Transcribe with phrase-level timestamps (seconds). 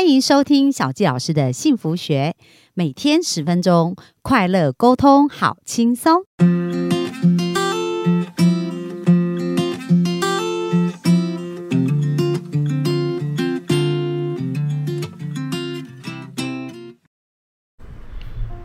[0.00, 2.34] 欢迎收听小纪老师的幸福学，
[2.72, 6.22] 每天十分钟，快乐沟通，好轻松。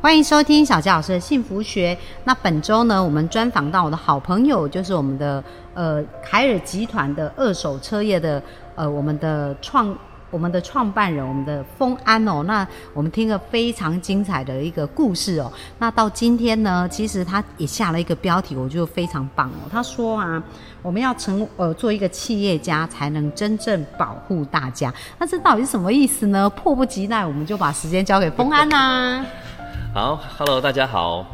[0.02, 1.98] 欢迎收听小纪老师的幸福学。
[2.24, 5.44] 那本周呢，我们专访到我的好朋友，就是我们的
[5.74, 8.42] 呃凯尔集团的二手车业的
[8.76, 9.94] 呃我们的创
[10.36, 12.44] 我们的创办人，我们的丰安哦。
[12.44, 15.50] 那我们听了非常精彩的一个故事哦。
[15.80, 19.70] 那到今天呢，其实他也下了一个标题，我觉得非常棒哦。
[19.72, 20.44] 他说啊，
[20.82, 24.94] 我们要成呃做一个企业家，才能真正保护大家。
[25.18, 26.50] 那这到底是什么意思呢？
[26.50, 29.26] 迫不及待，我们就把时间交给丰安啦。
[29.96, 31.26] 好，Hello，大家好，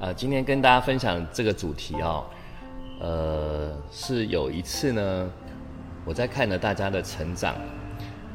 [0.00, 2.24] 呃，今天跟大家分享这个主题哦，
[3.00, 5.30] 呃，是有一次呢，
[6.04, 7.54] 我在看着大家的成长，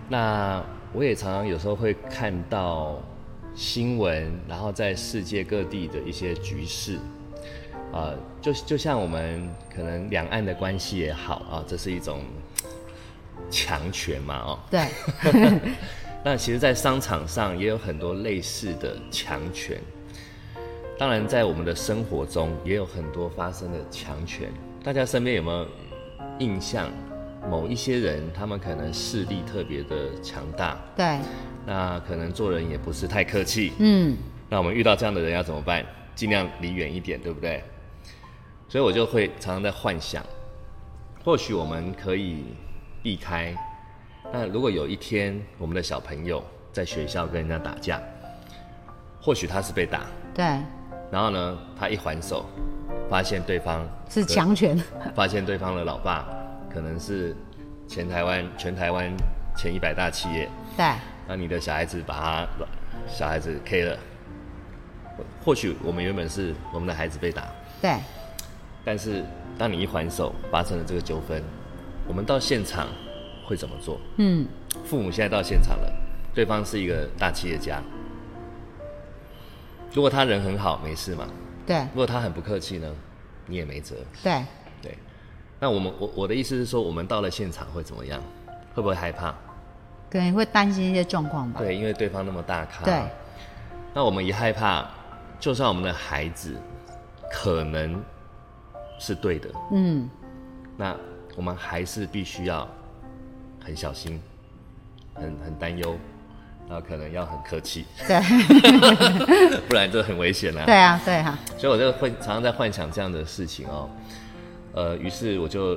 [0.09, 3.01] 那我也常常有时候会看到
[3.55, 6.97] 新闻，然后在世界各地的一些局势，
[7.91, 12.21] 啊，就就像我们可能两岸的关系也好啊，这是一种
[13.49, 14.87] 强权嘛，哦，对。
[16.23, 19.79] 那其实，在商场上也有很多类似的强权。
[20.97, 24.51] 当然，在我们的生活中也有很多发生的强权。
[24.83, 25.65] 大家身边有没有
[26.39, 26.89] 印象？
[27.49, 30.77] 某一些人，他们可能势力特别的强大。
[30.95, 31.19] 对。
[31.65, 33.73] 那可能做人也不是太客气。
[33.79, 34.15] 嗯。
[34.49, 35.85] 那我们遇到这样的人要怎么办？
[36.15, 37.63] 尽量离远一点，对不对？
[38.67, 40.23] 所以我就会常常在幻想，
[41.23, 42.43] 或许我们可以
[43.03, 43.55] 避开。
[44.33, 48.01] 那如果有一天我们的小朋友在学校跟人家打架，
[49.21, 50.43] 或许他是被打，对，
[51.11, 52.45] 然后呢，他一还手，
[53.09, 54.77] 发现对方是强权，
[55.15, 56.27] 发现对方的老爸
[56.77, 57.35] 可能是
[57.87, 59.11] 前台湾全台湾
[59.55, 60.47] 前一百大企业，
[60.77, 60.85] 对，
[61.27, 62.47] 那你的小孩子把他
[63.07, 63.97] 小孩子 K 了，
[65.43, 67.47] 或许我们原本是我们的孩子被打，
[67.81, 67.97] 对，
[68.85, 69.25] 但是
[69.57, 71.41] 当你一还手，发生了这个纠纷，
[72.07, 72.87] 我们到现场。
[73.47, 73.97] 会怎么做？
[74.17, 74.45] 嗯，
[74.83, 75.89] 父母现在到现场了，
[76.35, 77.81] 对方是一个大企业家。
[79.93, 81.25] 如果他人很好，没事嘛？
[81.65, 81.77] 对。
[81.93, 82.93] 如果他很不客气呢，
[83.45, 83.95] 你也没辙。
[84.21, 84.43] 对。
[85.59, 85.61] 对。
[85.61, 88.21] 那我们我我的意思是说，我们到了现场会怎么样？
[88.73, 89.33] 会不会害怕？
[90.09, 91.59] 可能会担心一些状况吧。
[91.59, 92.83] 对，因为对方那么大咖。
[92.85, 93.01] 对。
[93.93, 94.87] 那我们一害怕，
[95.39, 96.55] 就算我们的孩子
[97.31, 98.01] 可能
[98.99, 100.09] 是对的，嗯，
[100.75, 100.95] 那
[101.35, 102.67] 我们还是必须要。
[103.59, 104.17] 很小心，
[105.13, 105.97] 很很担忧，
[106.69, 108.17] 然后可能要很客气，对，
[109.67, 110.65] 不然就很危险了。
[110.65, 111.37] 对啊，对哈。
[111.57, 113.89] 所以我就会常常在幻想这样的事情哦，
[114.77, 115.75] 呃，于是我就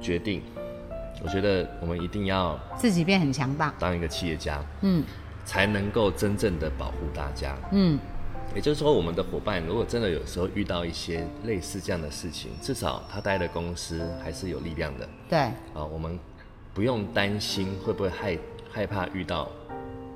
[0.00, 0.42] 决定，
[1.22, 5.04] 我觉得我们一定要自己变很强大，当一个企业家，嗯，
[5.44, 7.96] 才能够真正的保护大家，嗯，
[8.56, 16.18] 也就是说，我们的伙伴如果真的有时候遇到一些类似这样的事情，至少他待的公司还是有力量的，对，啊，我们。
[16.74, 18.38] 不用担心会不会害
[18.70, 19.50] 害怕遇到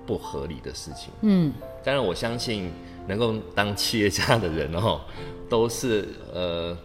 [0.06, 1.12] 不合理的事情。
[1.22, 1.52] 嗯，
[1.82, 2.70] 当然我相信
[3.08, 5.00] 能够当企业家的人哦，
[5.48, 6.76] 都是呃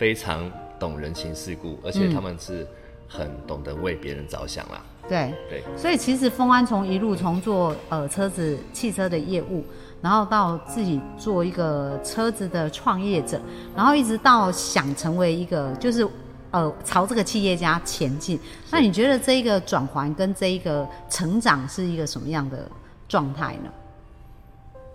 [0.00, 2.66] 非常懂人情世故，而且他们是
[3.06, 4.80] 很懂得为别人着想啦。
[5.06, 9.62] 对对，所以其实丰安从一路从做呃车子汽车的业务，
[10.00, 13.38] 然后到自己做一个车子的创业者，
[13.76, 16.08] 然后一直到想成为一个就是。
[16.52, 18.36] 呃，朝这个企业家前进，
[18.72, 22.68] 那你觉得这一个转环跟这一个成长是一个什么样的
[23.06, 23.70] 状态呢？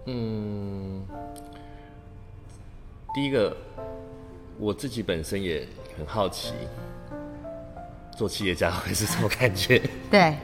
[0.07, 1.01] 嗯，
[3.13, 3.55] 第一个，
[4.57, 5.67] 我自己本身也
[5.97, 6.53] 很好奇，
[8.15, 9.81] 做企业家会是什么感觉？
[10.09, 10.35] 对，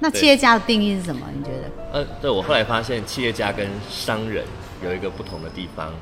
[0.00, 1.26] 那企业家的定义是什么？
[1.34, 1.70] 你觉得？
[1.92, 4.44] 呃，对我后来发现，企业家跟商人
[4.84, 5.92] 有一个不同的地方，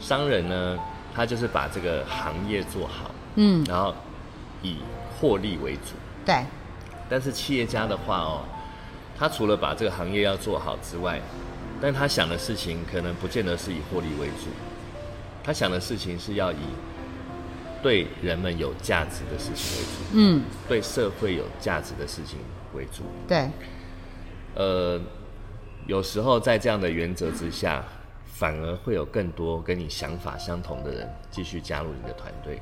[0.00, 0.78] 商人呢，
[1.14, 3.10] 他就是把这个行业做好。
[3.36, 3.94] 嗯，然后
[4.62, 4.78] 以
[5.20, 5.92] 获利为主。
[6.26, 6.44] 对。
[7.08, 8.42] 但是企业家的话哦，
[9.16, 11.20] 他除了把这个行业要做好之外，
[11.80, 14.46] 但他想的事情可能不见得是以获利为主。
[15.42, 16.56] 他想的事情是要以
[17.82, 19.90] 对人们有价值的事情为主。
[20.12, 20.42] 嗯。
[20.68, 22.38] 对社会有价值的事情
[22.74, 23.04] 为主。
[23.26, 23.48] 对。
[24.54, 25.00] 呃，
[25.86, 27.84] 有时候在这样的原则之下，
[28.26, 32.60] 反而会有更多跟你想法相同的人继续加入你的团队。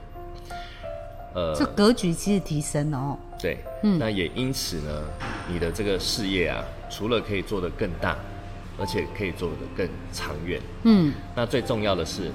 [1.35, 3.19] 呃，这格局其实提升了哦。
[3.39, 5.05] 对，嗯，那也因此呢，
[5.49, 8.17] 你的这个事业啊，除了可以做得更大，
[8.79, 10.61] 而且可以做得更长远。
[10.85, 12.31] 嗯，那最重要的是，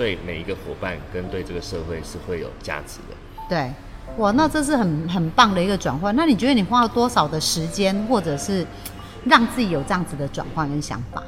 [0.00, 3.14] 对每一个伙伴跟对这个社会是会有价值的。
[3.50, 3.70] 对，
[4.16, 6.16] 哇，那这是很很棒的一个转换。
[6.16, 8.66] 那你觉得你花了多少的时间，或者是
[9.26, 11.22] 让自己有这样子的转换跟想法？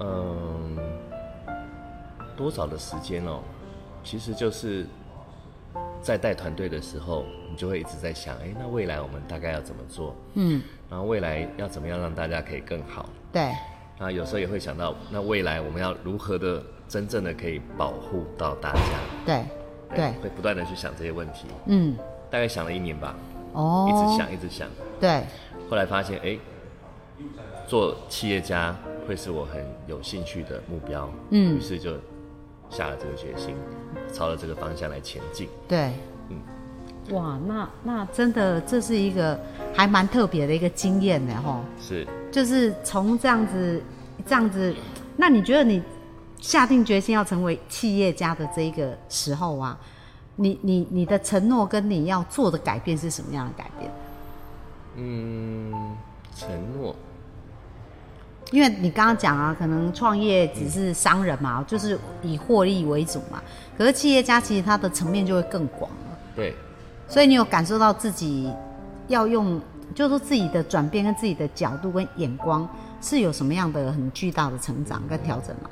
[0.00, 0.76] 嗯，
[2.36, 3.38] 多少的时间哦？
[4.02, 4.84] 其实就是
[6.02, 10.16] 在带团队的时候，你就会一直在想，哎，那未来我们大概要怎么做？
[10.34, 10.60] 嗯，
[10.90, 13.08] 然后未来要怎么样让大家可以更好？
[13.32, 13.52] 对，
[14.00, 18.80] 那有时候也会想到，那未来我们要如何的真正的可以保护到大家？
[19.24, 19.44] 对，
[19.94, 21.46] 对，会不断的去想这些问题。
[21.66, 21.96] 嗯，
[22.30, 23.14] 大概想了一年吧，
[23.52, 24.68] 哦，一直想，一直想。
[25.00, 25.24] 对，
[25.68, 26.38] 后来发现，哎，
[27.66, 28.76] 做企业家
[29.08, 31.10] 会是我很有兴趣的目标。
[31.30, 31.92] 嗯于是就
[32.70, 33.54] 下了这个决心，
[34.12, 35.48] 朝着这个方向来前进。
[35.68, 35.92] 对，
[36.28, 36.40] 嗯
[37.10, 39.38] 哇，那那真的这是一个
[39.74, 41.60] 还蛮特别的一个经验呢，吼。
[41.80, 43.82] 是，就是从这样子
[44.26, 44.74] 这样子，
[45.16, 45.82] 那你觉得你
[46.40, 49.78] 下定决心要成为企业家的这一个时候啊，
[50.36, 53.90] 你你你的承诺跟你要做的改变是什么样的改变？
[54.96, 55.72] 嗯，
[56.36, 56.94] 承诺，
[58.52, 63.42] 因为你刚刚讲啊，可能创业只是商人嘛，就是以获利为主嘛。
[63.76, 66.54] 可是企业家其实他的层面就会更广了，对，
[67.08, 68.52] 所以你有感受到自己
[69.08, 69.60] 要用，
[69.94, 72.68] 就是说自己的转变跟自己的角度跟眼光
[73.00, 75.70] 是有什么样的很巨大的成长跟调整吗？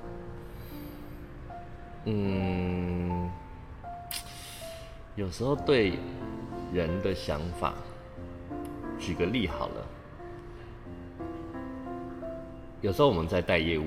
[2.05, 3.31] 嗯，
[5.15, 5.99] 有时候对
[6.73, 7.75] 人的想法，
[8.99, 9.87] 举个例好了。
[12.81, 13.87] 有时候我们在带业务，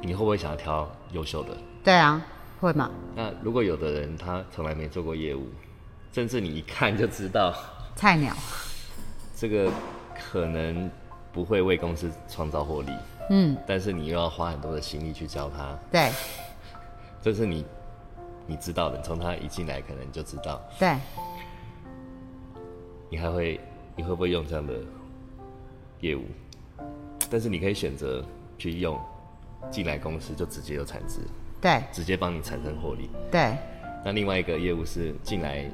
[0.00, 1.56] 你会不会想要挑优秀的？
[1.84, 2.24] 对啊，
[2.58, 2.90] 会吗？
[3.14, 5.46] 那如果有的人他从来没做过业务，
[6.12, 7.54] 甚至你一看就知道
[7.94, 8.34] 菜鸟，
[9.36, 9.70] 这个
[10.18, 10.90] 可能
[11.32, 12.90] 不会为公司创造获利，
[13.28, 16.10] 嗯，但是你又要花很多的心力去教他，对
[17.22, 17.64] 这是你
[18.46, 20.96] 你知道的，从他一进来可能就知道，对，
[23.08, 23.60] 你还会
[23.94, 24.74] 你会不会用这样的
[26.00, 26.24] 业务？
[27.30, 28.24] 但是你可以选择
[28.58, 28.98] 去用
[29.70, 31.20] 进来公司就直接有产值，
[31.60, 33.08] 对直接帮你产生获利。
[33.30, 33.56] 对
[34.04, 35.70] 那另外一个业务是进来，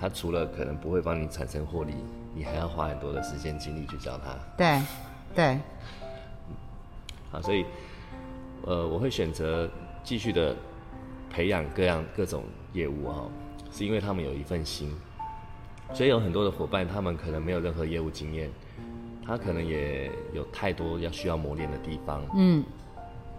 [0.00, 1.94] 他除了可能不会帮你产生获利，
[2.34, 4.34] 你还要花很多的时间精力去教他。
[4.56, 4.82] 对
[5.34, 5.58] 对，
[7.30, 7.66] 好，所以
[8.64, 9.68] 呃，我会选择
[10.02, 10.56] 继续的
[11.38, 12.42] 培养各样各种
[12.72, 13.30] 业务哈、
[13.70, 14.92] 是因为他们有一份心，
[15.94, 18.50] 所以有很多的伙伴，他们可能没有任何业务经验，
[19.24, 22.64] 他可能也有太多要需要磨练的地方，嗯，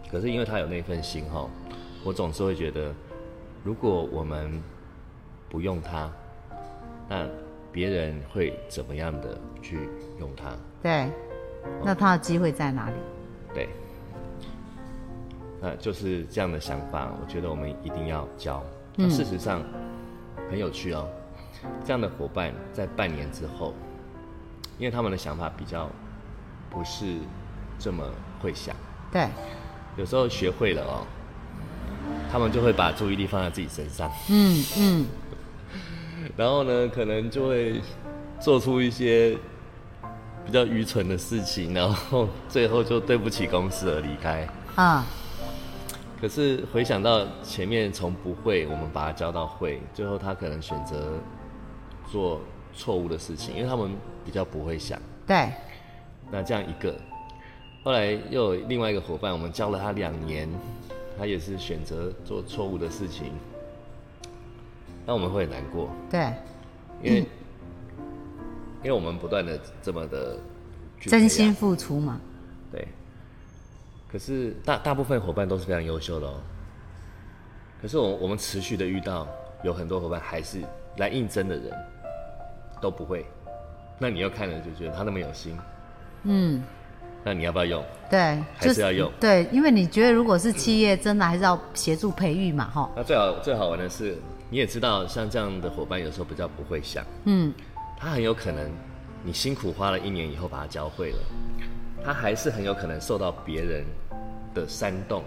[0.10, 1.46] 可是因为他有那份心哈、
[2.06, 2.94] 我总是会觉得，
[3.66, 4.50] 如果我们
[5.50, 6.10] 不用他，
[7.10, 7.28] 那
[7.70, 9.78] 别人会怎么样的去
[10.22, 10.58] 用它？
[10.82, 11.12] 对，
[11.84, 12.96] 那他的机会在哪里？
[13.54, 13.68] 对，
[15.62, 18.64] 那就是这样的想法，我觉得我们一定要教。
[18.96, 19.62] 那事实上
[20.50, 21.08] 很有趣哦，
[21.86, 23.74] 这样的伙伴在半年之后，
[24.78, 25.90] 因为他们的想法比较
[26.70, 27.18] 不是
[27.78, 28.04] 这么
[28.42, 28.76] 会想，
[29.12, 29.28] 对
[29.98, 31.08] 有时候学会了哦，
[32.32, 35.06] 他们就会把注意力放在自己身上，嗯嗯，
[36.36, 37.82] 然后呢，可能就会
[38.40, 39.38] 做出一些
[40.46, 44.48] 比较愚蠢的事情，然后最后就对不起公司而离开。
[44.76, 45.06] 啊，
[46.20, 51.14] 可是回想到前面从不会，我们把他教到会，最后他可能选择
[52.12, 52.42] 做
[52.74, 53.92] 错误的事情，因为他们
[54.26, 55.00] 比较不会想。
[55.26, 55.50] 对。
[56.32, 56.96] 那这样一个，
[57.84, 60.48] 后来又有另外一个伙伴，我们教了他两年，
[61.18, 63.32] 他也是选择做错误的事情，
[65.08, 66.32] 那我们会很难过，对，
[67.02, 67.20] 因为、
[68.84, 70.38] 因为我们不断的这么的
[71.00, 72.22] 真心付出嘛，
[72.72, 72.88] 对，
[74.12, 76.36] 可是大大部分伙伴都是非常优秀的哦。
[77.82, 79.28] 可是我我们持续的遇到
[79.64, 80.62] 有很多伙伴还是
[80.98, 81.72] 来应征的人
[82.82, 83.26] 都不会，
[83.98, 85.58] 那你又看了就觉得他那么有心，
[86.24, 86.62] 嗯，
[87.24, 87.84] 那你要不要用？
[88.10, 88.20] 对，
[88.58, 89.12] 还是要用？
[89.20, 94.18] 对，因为你觉得如果是企业，真的还是要协助培育嘛，哈，那最好最好玩的是，
[94.50, 97.54] 你也知道，像这样的伙伴有时候比较不会想，嗯，
[97.98, 98.70] 他很有可能
[99.24, 101.20] 你辛苦花了一年以后把他教会了，
[102.10, 103.86] 他还是很有可能受到别人
[104.56, 105.24] 的煽动，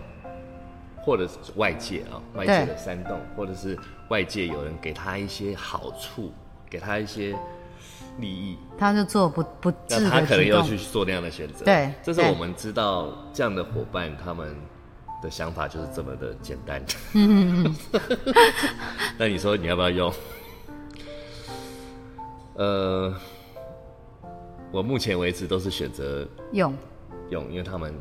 [0.96, 6.32] 或者是外界啊、外界的煽动，或者是外界有人给他一些好处，
[6.68, 7.36] 给他一些
[8.18, 11.64] 利益，他就做不不那他可能又，去做那样的选择。
[11.64, 14.52] 对对这是我们知道这样的伙伴他们
[15.22, 16.84] 的想法就是这么的简单。
[19.16, 20.12] 那你说你要不要用？
[22.54, 23.14] 呃，
[24.72, 26.74] 我目前为止都是选择用，
[27.28, 27.92] 用，因为他们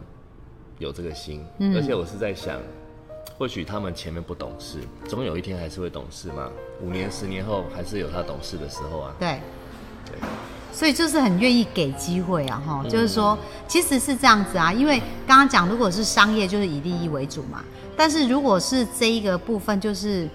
[0.80, 1.76] 有这个心，嗯。
[1.76, 2.58] 而且我是在想，
[3.38, 6.50] 或许他们前面不懂事，总有一天还是会懂事嘛。
[6.82, 9.14] 五年、十年后，还是有他懂事的时候啊。
[9.20, 9.42] 对，
[10.06, 10.16] 对，
[10.72, 12.90] 所以就是很愿意给机会啊，哈，嗯。
[12.90, 13.38] 就是说
[13.68, 14.98] 其实是这样子啊，因为
[15.28, 17.62] 刚刚讲如果是商业就是以利益为主嘛，
[17.98, 20.26] 但是如果是这一个部分就是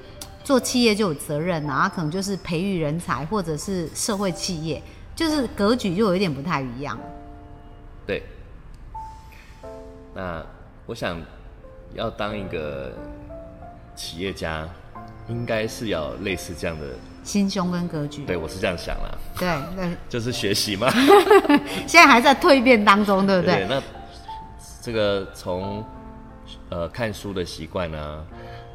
[0.44, 4.82] 做企业就有责任啊，可能就是培育人才或者是社会企业，
[5.16, 6.96] 就是格局就有一点不太一样。
[8.06, 8.22] 对。
[10.14, 10.44] 那
[10.86, 11.20] 我想
[11.94, 12.92] 要当一个
[13.96, 14.68] 企业家，
[15.28, 16.86] 应该是要类似这样的。
[17.24, 20.88] 心胸跟格局，对我是这样想啦，对那， 就是学习嘛。
[21.84, 23.66] 现在还在蜕变当中，对不对？
[23.68, 23.82] 那
[24.80, 25.84] 这个从
[26.68, 28.24] 呃看书的习惯啊，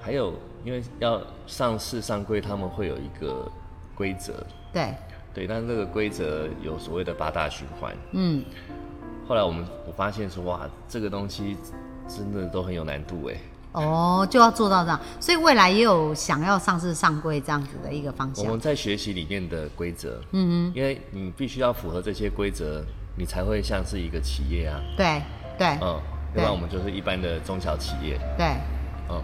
[0.01, 0.33] 还有
[0.65, 3.49] 因为要上市上柜，他们会有一个
[3.95, 4.93] 规则，对，
[5.33, 7.95] 对，但这个规则有所谓的八大循环。
[8.11, 8.43] 嗯，
[9.27, 11.55] 后来我们我发现说，哇，这个东西
[12.07, 13.37] 真的都很有难度哎。
[13.73, 18.43] 哦，就要做到这样，所以未来也有想要上市上柜这样子的一个方向。
[18.43, 22.83] 我们在学习里面的规则，嗯嗯，因为你必须要符合这些规则，
[23.15, 24.81] 你才会像是一个企业啊。
[24.97, 25.21] 对
[25.57, 26.01] 对嗯，要
[26.33, 28.19] 不然我们就是一般的中小企业。
[28.37, 28.57] 对，
[29.09, 29.23] 嗯，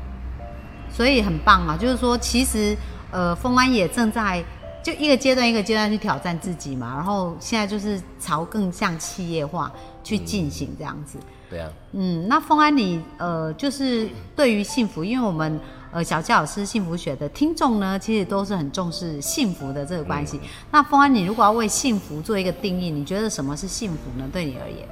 [0.89, 1.75] 所以很棒啊！
[1.75, 2.73] 就是说，其实
[3.11, 4.41] 呃，丰安也正在
[4.87, 9.69] 就一个阶段一个阶段去挑战自己嘛，然后现在就是朝更像企业化
[10.01, 11.17] 去进行这样子。
[11.49, 15.59] 对啊，嗯，那丰安你呃，就是对于幸福，因为我们
[15.91, 20.39] 呃小教老师幸福学的听众呢，其实都是很重视幸福的这个关系。
[20.71, 24.25] 那丰安，你如果要为幸福做一个定义，你觉得什么是幸福呢？
[24.31, 24.87] 对你而言？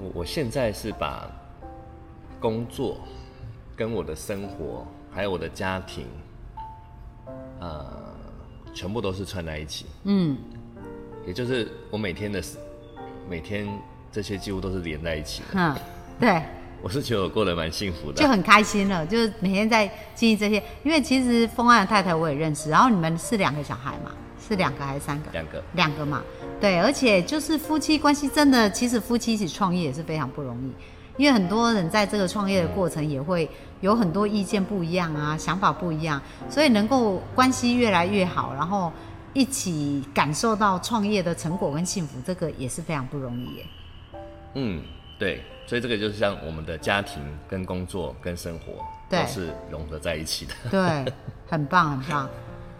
[0.00, 1.30] 我我现在是把
[2.40, 2.96] 工作
[3.76, 6.06] 跟我的生活还有我的家庭，
[7.60, 7.84] 呃，
[8.72, 9.84] 全部都是串在一起。
[10.04, 10.36] 嗯，
[11.26, 12.42] 也就是我每天的
[13.28, 13.68] 每天
[14.10, 15.48] 这些几乎都是连在一起的。
[15.54, 15.76] 嗯，
[16.18, 16.42] 对。
[16.82, 20.62] 我是觉得我过得蛮幸福的，就很开心了，就是每天在经历这些。
[20.84, 24.12] 因为其实风安的太太我也认识，然后你们是两个小孩嘛，
[24.46, 25.30] 是两个还是三个？
[25.32, 26.22] 两个，两个嘛。
[26.60, 30.70] 对，而且就是夫妻关系真的，其实夫妻一起创业也是非常不容易，
[31.16, 33.48] 因为很多人在这个创业的过程也会
[33.80, 38.92] 有很多意见不一样啊，想法不一样，所以能够关系越来越好，然后
[39.32, 43.66] 一起感受到创业的成果跟幸福，这个也是非常不容易耶。
[44.54, 44.82] 嗯，
[45.18, 48.72] 对，所以这个就是像我们的家庭跟工作跟生活
[49.10, 50.54] 对都是融合在一起的。
[50.70, 51.12] 对，
[51.46, 52.28] 很棒，很棒。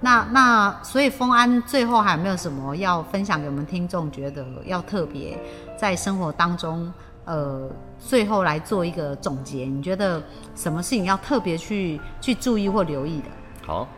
[0.00, 4.10] 那那所以丰安最后还有没有什么要分享给我们听众？
[4.10, 5.38] 觉得要特别
[5.78, 6.92] 在生活当中，
[7.26, 7.68] 呃，
[7.98, 9.64] 最后来做一个总结。
[9.64, 10.22] 你觉得
[10.54, 13.26] 什么事情要特别去去注意或留意的？
[13.66, 13.88] 好，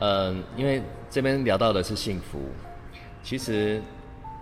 [0.00, 2.40] 嗯，因为这边聊到的是幸福，
[3.22, 3.80] 其实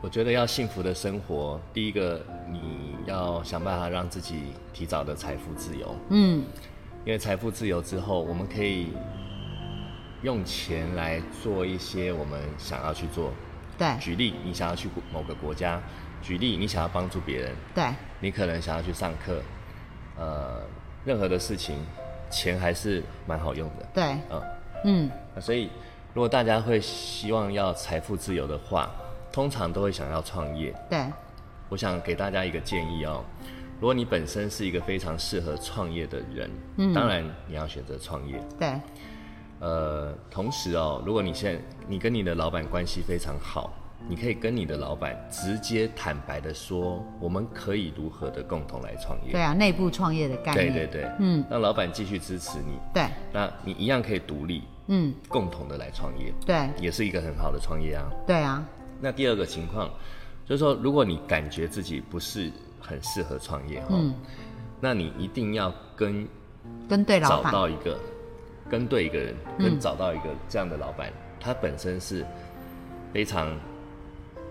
[0.02, 6.42] 我觉得要幸福的生活，第一个你要想办法让自己提早的财富自由，嗯，
[7.04, 8.94] 因为财富自由之后，我们可以
[10.22, 13.30] 用钱来做一些我们想要去做。
[13.76, 15.80] 对举例，你想要去某个国家；
[16.22, 17.84] 举例，你想要帮助别人；对。
[18.20, 19.40] 你可能想要去上课，
[20.18, 20.60] 呃，
[21.04, 21.78] 任何的事情，
[22.30, 23.86] 钱还是蛮好用的。
[23.94, 24.42] 对，嗯，
[24.84, 25.70] 嗯，那所以
[26.12, 28.90] 如果大家会希望要财富自由的话，
[29.32, 30.74] 通常都会想要创业。
[30.90, 31.06] 对，
[31.70, 33.24] 我想给大家一个建议哦，
[33.80, 36.92] 如果你本身是一个非常适合创业的人，嗯。
[36.92, 38.38] 当然你要选择创业。
[38.58, 38.78] 对，
[39.60, 41.58] 呃，同时哦，如果你现在
[41.88, 43.72] 你跟你的老板关系非常好，
[44.08, 49.32] 你可以跟你的老板直接坦白的说，我们可以如何的共同来创业。
[49.32, 50.72] 对啊，内部创业的概念。
[50.72, 58.10] 对对对，嗯，让老板继续支持你，对，那你一样可以独立，嗯，共同的来创业，对，也是一个很好的创业啊。
[58.26, 58.66] 对啊，
[59.00, 59.88] 那第二个情况
[60.44, 64.14] 就是说，如果你感觉自己不是很适合创业哈，嗯
[64.80, 66.26] 那你一定要跟
[66.88, 67.58] 跟对老板找。
[67.60, 67.98] 到一个
[68.68, 72.24] 跟对一个人，嗯跟找到一个这样的老板，他本身是
[73.12, 73.54] 非常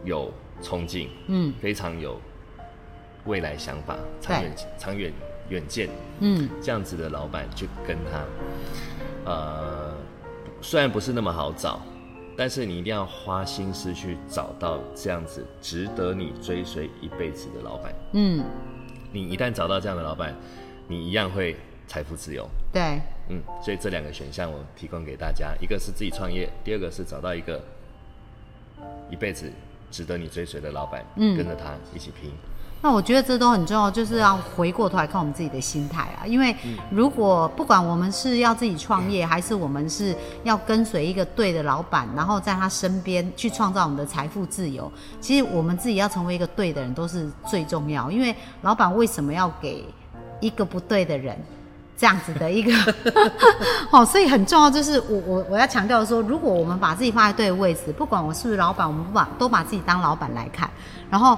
[0.03, 1.53] 有冲劲，嗯。
[1.59, 2.19] 非常有
[3.25, 5.13] 未来想法、长远长远
[5.49, 5.89] 远见。
[6.19, 9.93] 嗯，这样子的老板去跟他，呃，
[10.61, 11.81] 虽然不是那么好找，
[12.37, 17.93] 但是你一定要花心思去找到这样子值得你追随一辈子的老板。
[18.13, 18.43] 嗯，
[19.11, 20.35] 你一旦找到这样的老板，
[20.87, 21.55] 你一样会
[21.87, 22.47] 财富自由。
[22.71, 27.63] 对，嗯，所以这两个选项我提供给大家，一个是自己创业，第二个是找到一个
[29.09, 29.51] 一辈子
[29.91, 32.31] 值得你追随的老板，嗯跟着他一起拼。
[32.81, 36.25] 那我觉得这都很重要，就是要回过头来看我们自己的心态啊。
[36.25, 36.55] 因为
[36.89, 40.15] 如果不管我们是要自己创业，还是我们是
[40.45, 48.09] 要跟随一个对的老板，然后在他身边去创造我们的财富自由，其实我们自己要成为一个对的人都是最重要。
[48.09, 49.83] 因为老板为什么要给
[50.39, 51.37] 一个不对的人
[51.99, 52.71] 这样子的一个？
[53.91, 60.69] 哦，所以很重要，就是我我我要强调说，如果我们把自己放在对的位置，不管我是不是老板，我们把都把自己当老板来看，
[61.09, 61.37] 然后。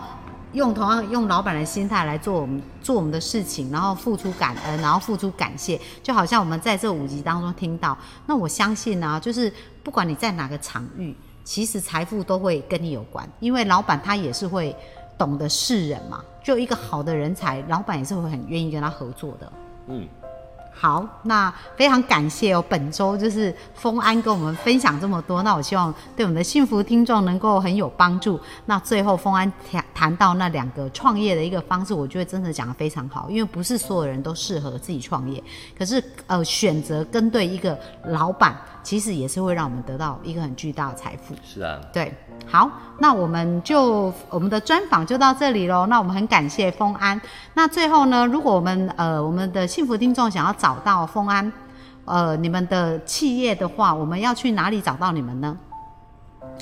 [0.53, 7.98] 用同样用老板的心态来做我们做我们的事情，然后付出感恩，然后付出感谢，就好像我们在这五集当中听到。
[8.25, 9.50] 那我相信呢，就是
[9.82, 11.15] 不管你在哪个场域，
[11.46, 14.75] 其实财富都会跟你有关，因为老板他也是会
[15.18, 16.22] 懂得识人嘛。
[16.44, 19.53] 就一个好的人才，老板也是会很愿意跟他合作的。
[19.88, 20.06] 嗯。
[20.74, 22.63] 好，那非常感谢哦。
[22.68, 28.40] 本周就是丰安跟我们分享这么多，那我希望对我们的幸福听众能够很有帮助。
[28.66, 35.44] 那最后丰安谈谈到那两个创业的一个方式，我觉得真的讲的非常好，因为不是所有人都适合自己创业，
[35.78, 41.36] 可是呃选择跟对一个老板，其实也是会让我们得到一个很巨大的财富。
[41.44, 42.14] 是啊，对。
[42.48, 42.70] 好，
[43.00, 45.86] 那我们就我们的专访就到这里喽。
[45.86, 47.20] 那我们很感谢丰安。
[47.54, 51.52] 那最后呢，如果我们呃我们的幸福听众想要找到丰安，
[52.06, 55.58] 呃你们的企业的话，我们要去哪里找到你们呢？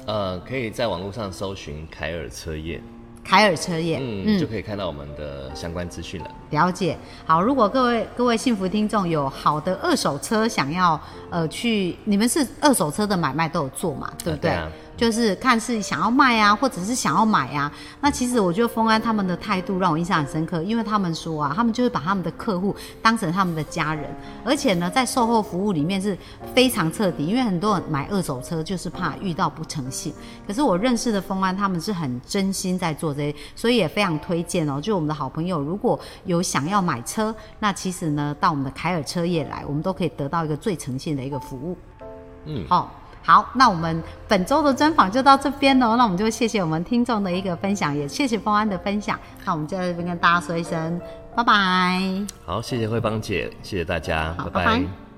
[0.05, 2.81] 呃，可以在网络上搜寻凯尔车业。
[3.29, 6.31] 凯尔车业，嗯，就可以看到我们的相关资讯了。
[6.49, 6.97] 了解。
[7.27, 14.11] 好，如果各位各位幸福听众有好的二手车想要呃去，你们是二手车的买卖都有做嘛？
[14.23, 14.57] 对不对？
[14.99, 17.71] 就是看是想要卖啊，或者是想要买啊。
[18.01, 24.13] 那其实我觉得丰安他们的态度让我印象很深刻，因为他们说啊，他们就是把他们的客户当成他们的家人，
[24.43, 26.17] 而且呢，在售后服务里面是
[26.53, 27.25] 非常彻底。
[27.25, 30.13] 因为很多人买二手车就是怕遇到不诚信，
[30.45, 34.81] 可是我认识的丰安他们是很真心在做这些，所以也非常推荐哦。
[34.81, 41.77] 就我们的好朋友如果有想要买车，那其实呢，到我们的凯尔车业来，我们都可以得到一个最诚信的一个服务。
[42.43, 42.98] 嗯，好。
[43.21, 45.95] 好，那我们本周的专访就到这边喽。
[45.95, 49.19] 那我们就谢谢我们听众的一个分享，也谢谢丰安的分享。
[49.45, 50.99] 那我们就在这边跟大家说一声
[51.35, 52.01] 拜拜。
[52.45, 55.08] 好，谢谢慧芳姐，谢谢大家，拜拜。